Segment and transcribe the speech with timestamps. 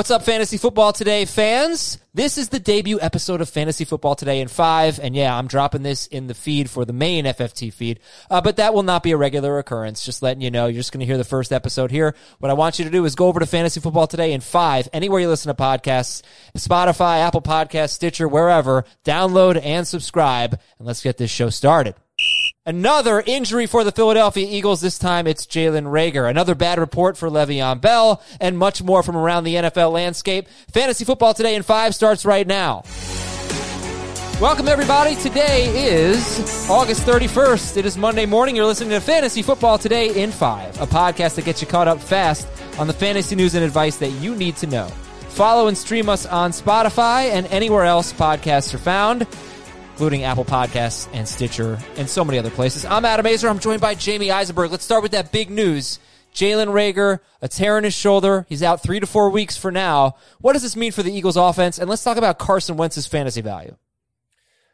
[0.00, 1.98] What's up, Fantasy Football Today fans?
[2.14, 5.82] This is the debut episode of Fantasy Football Today in 5, and yeah, I'm dropping
[5.82, 8.00] this in the feed for the main FFT feed,
[8.30, 10.02] uh, but that will not be a regular occurrence.
[10.02, 12.14] Just letting you know, you're just going to hear the first episode here.
[12.38, 14.88] What I want you to do is go over to Fantasy Football Today in 5,
[14.94, 16.22] anywhere you listen to podcasts,
[16.56, 21.94] Spotify, Apple Podcasts, Stitcher, wherever, download and subscribe, and let's get this show started.
[22.70, 24.80] Another injury for the Philadelphia Eagles.
[24.80, 26.30] This time it's Jalen Reagor.
[26.30, 30.46] Another bad report for Le'Veon Bell and much more from around the NFL landscape.
[30.72, 32.84] Fantasy football today in five starts right now.
[34.40, 35.16] Welcome everybody.
[35.16, 37.76] Today is August 31st.
[37.76, 38.54] It is Monday morning.
[38.54, 41.98] You're listening to Fantasy Football Today in 5, a podcast that gets you caught up
[41.98, 42.46] fast
[42.78, 44.86] on the fantasy news and advice that you need to know.
[45.30, 49.26] Follow and stream us on Spotify and anywhere else podcasts are found
[49.90, 52.84] including Apple Podcasts and Stitcher and so many other places.
[52.84, 53.48] I'm Adam Aizer.
[53.48, 54.70] I'm joined by Jamie Eisenberg.
[54.70, 55.98] Let's start with that big news.
[56.34, 58.46] Jalen Reagor, a tear in his shoulder.
[58.48, 60.16] He's out three to four weeks for now.
[60.40, 61.78] What does this mean for the Eagles offense?
[61.78, 63.76] And let's talk about Carson Wentz's fantasy value.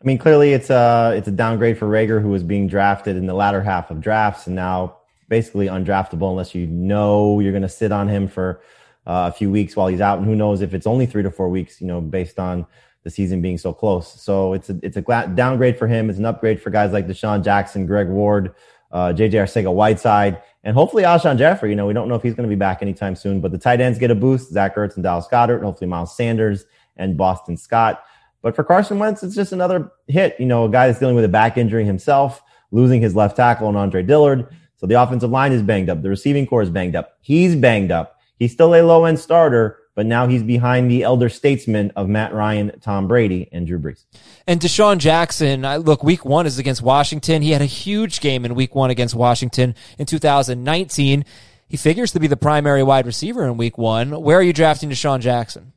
[0.00, 3.26] I mean, clearly it's a, it's a downgrade for Reagor, who was being drafted in
[3.26, 4.96] the latter half of drafts and now
[5.28, 8.60] basically undraftable unless you know you're going to sit on him for
[9.06, 10.18] uh, a few weeks while he's out.
[10.18, 12.66] And who knows if it's only three to four weeks, you know, based on
[13.02, 14.20] the season being so close.
[14.20, 15.02] So it's a it's a
[15.34, 16.10] downgrade for him.
[16.10, 18.54] It's an upgrade for guys like DeSean Jackson, Greg Ward,
[18.92, 21.70] uh, JJ Arcega-Whiteside, and hopefully Alshon Jeffery.
[21.70, 23.58] You know, we don't know if he's going to be back anytime soon, but the
[23.58, 24.50] tight ends get a boost.
[24.50, 26.64] Zach Ertz and Dallas Goedert, and hopefully Miles Sanders
[26.96, 28.04] and Boston Scott.
[28.42, 30.36] But for Carson Wentz, it's just another hit.
[30.38, 33.68] You know, a guy that's dealing with a back injury himself, losing his left tackle
[33.68, 34.48] and Andre Dillard.
[34.76, 36.02] So the offensive line is banged up.
[36.02, 37.18] The receiving corps is banged up.
[37.20, 38.18] He's banged up.
[38.38, 42.32] He's still a low end starter, but now he's behind the elder statesmen of Matt
[42.32, 44.06] Ryan, Tom Brady, and Drew Brees.
[44.46, 47.42] And DeSean Jackson, I, look, week one is against Washington.
[47.42, 51.26] He had a huge game in week one against Washington in 2019.
[51.68, 54.22] He figures to be the primary wide receiver in week one.
[54.22, 55.74] Where are you drafting DeSean Jackson?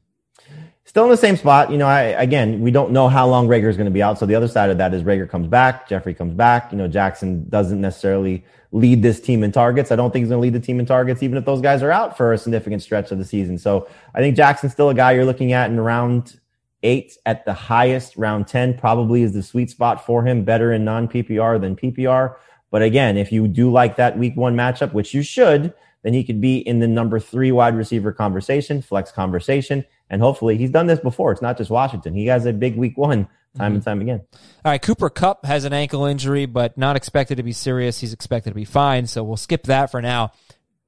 [0.85, 1.71] Still in the same spot.
[1.71, 4.19] You know, I, again, we don't know how long Reagor is going to be out.
[4.19, 6.71] So the other side of that is Reagor comes back, Jeffery comes back.
[6.71, 9.91] You know, Jackson doesn't necessarily lead this team in targets.
[9.91, 11.81] I don't think he's going to lead the team in targets, even if those guys
[11.83, 13.57] are out for a significant stretch of the season.
[13.57, 16.39] So I think Jackson's still a guy you're looking at in round
[16.81, 18.17] eight at the highest.
[18.17, 22.35] Round 10 probably is the sweet spot for him, better in non PPR than PPR.
[22.71, 26.23] But again, if you do like that week one matchup, which you should, then he
[26.23, 29.85] could be in the number three wide receiver conversation, flex conversation.
[30.13, 31.31] And hopefully he's done this before.
[31.31, 32.13] It's not just Washington.
[32.13, 33.75] He has a big week one time mm-hmm.
[33.77, 34.21] and time again.
[34.63, 37.99] All right, Cooper Kupp has an ankle injury, but not expected to be serious.
[37.99, 40.31] He's expected to be fine, so we'll skip that for now.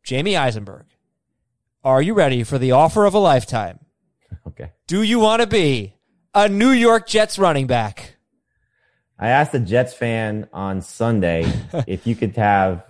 [0.04, 0.86] Jamie Eisenberg,
[1.84, 3.80] are you ready for the offer of a lifetime?
[4.48, 4.74] Okay.
[4.86, 5.96] Do you want to be
[6.36, 8.18] a New York Jets running back?
[9.18, 11.52] I asked a Jets fan on Sunday
[11.88, 12.84] if you could have,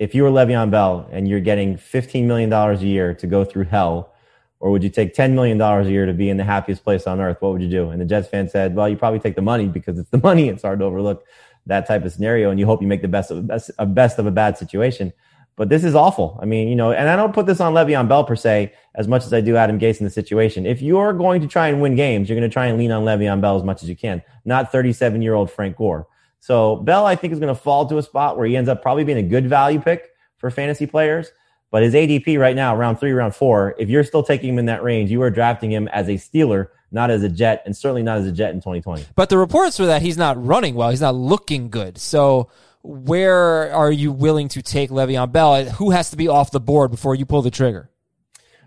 [0.00, 3.66] if you were Le'Veon Bell and you're getting $15 million a year to go through
[3.66, 4.12] hell
[4.60, 7.20] or would you take $10 million a year to be in the happiest place on
[7.20, 7.36] earth?
[7.40, 7.90] What would you do?
[7.90, 10.48] And the Jets fan said, well, you probably take the money because it's the money.
[10.48, 11.24] It's hard to overlook
[11.66, 12.50] that type of scenario.
[12.50, 15.12] And you hope you make the best of, best, a best of a bad situation.
[15.54, 16.38] But this is awful.
[16.40, 19.08] I mean, you know, and I don't put this on Le'Veon Bell per se as
[19.08, 20.66] much as I do Adam Gase in the situation.
[20.66, 23.04] If you're going to try and win games, you're going to try and lean on
[23.04, 26.06] Le'Veon Bell as much as you can, not 37 year old Frank Gore.
[26.38, 28.82] So Bell, I think, is going to fall to a spot where he ends up
[28.82, 31.32] probably being a good value pick for fantasy players.
[31.70, 34.66] But his ADP right now, round three, round four, if you're still taking him in
[34.66, 38.02] that range, you are drafting him as a Steeler, not as a Jet, and certainly
[38.02, 39.04] not as a Jet in 2020.
[39.14, 40.90] But the reports were that he's not running well.
[40.90, 41.98] He's not looking good.
[41.98, 42.48] So
[42.82, 45.64] where are you willing to take Le'Veon Bell?
[45.64, 47.90] Who has to be off the board before you pull the trigger?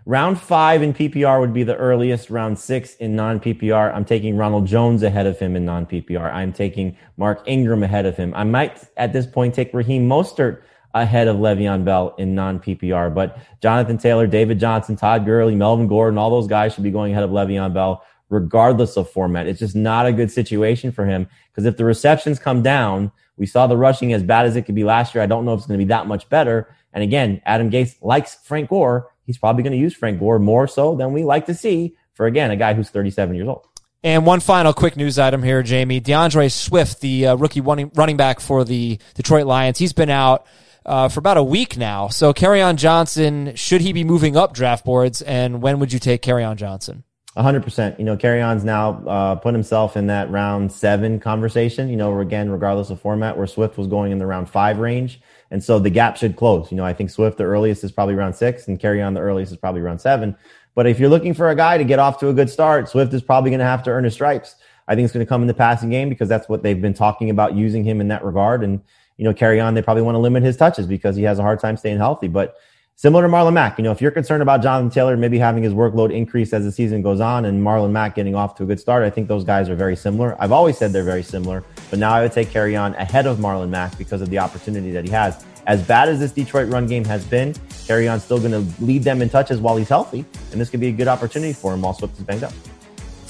[0.04, 2.28] Round five in PPR would be the earliest.
[2.28, 3.94] Round six in non PPR.
[3.94, 6.32] I'm taking Ronald Jones ahead of him in non PPR.
[6.32, 8.32] I'm taking Mark Ingram ahead of him.
[8.34, 10.62] I might at this point take Raheem Mostert
[10.94, 13.14] ahead of Le'Veon Bell in non PPR.
[13.14, 17.12] But Jonathan Taylor, David Johnson, Todd Gurley, Melvin Gordon, all those guys should be going
[17.12, 19.46] ahead of Le'Veon Bell, regardless of format.
[19.46, 23.46] It's just not a good situation for him because if the receptions come down, we
[23.46, 25.22] saw the rushing as bad as it could be last year.
[25.22, 26.74] I don't know if it's going to be that much better.
[26.92, 29.10] And again, Adam Gase likes Frank Gore.
[29.24, 32.26] He's probably going to use Frank Gore more so than we like to see for,
[32.26, 33.66] again, a guy who's 37 years old.
[34.04, 36.00] And one final quick news item here, Jamie.
[36.00, 40.44] DeAndre Swift, the uh, rookie running back for the Detroit Lions, he's been out
[40.84, 42.08] uh, for about a week now.
[42.08, 45.22] So Kerryon Johnson, should he be moving up draft boards?
[45.22, 47.04] And when would you take Kerryon Johnson?
[47.40, 47.98] hundred percent.
[47.98, 51.88] You know, Kerryon's now uh, put himself in that round seven conversation.
[51.88, 55.20] You know, again, regardless of format, where Swift was going in the round five range,
[55.50, 56.70] and so the gap should close.
[56.70, 59.50] You know, I think Swift the earliest is probably round six, and Kerryon the earliest
[59.50, 60.36] is probably round seven.
[60.74, 63.14] But if you're looking for a guy to get off to a good start, Swift
[63.14, 64.56] is probably going to have to earn his stripes.
[64.88, 66.94] I think it's going to come in the passing game because that's what they've been
[66.94, 68.64] talking about using him in that regard.
[68.64, 68.82] And
[69.16, 69.74] you know, Kerryon.
[69.74, 72.28] They probably want to limit his touches because he has a hard time staying healthy.
[72.28, 72.56] But
[72.94, 75.72] Similar to Marlon Mack, you know, if you're concerned about Jonathan Taylor maybe having his
[75.72, 78.78] workload increase as the season goes on and Marlon Mack getting off to a good
[78.78, 80.36] start, I think those guys are very similar.
[80.38, 83.70] I've always said they're very similar, but now I would take Kerryon ahead of Marlon
[83.70, 85.44] Mack because of the opportunity that he has.
[85.66, 87.54] As bad as this Detroit run game has been,
[87.88, 90.88] Kerryon's still going to lead them in touches while he's healthy, and this could be
[90.88, 92.52] a good opportunity for him while Swift is banged up.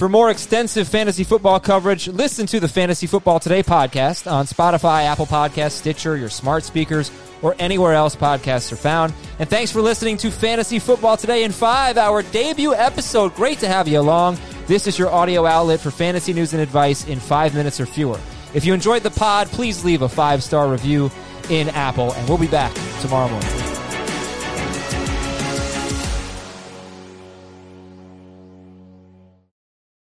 [0.03, 5.05] For more extensive fantasy football coverage, listen to the Fantasy Football Today podcast on Spotify,
[5.05, 9.15] Apple Podcasts, Stitcher, your smart speakers, or anywhere else podcasts are found.
[9.39, 13.33] And thanks for listening to Fantasy Football Today in 5, our debut episode.
[13.37, 14.39] Great to have you along.
[14.67, 18.19] This is your audio outlet for fantasy news and advice in 5 minutes or fewer.
[18.55, 21.13] If you enjoyed the pod, please leave a 5-star review
[21.49, 23.62] in Apple, and we'll be back tomorrow morning.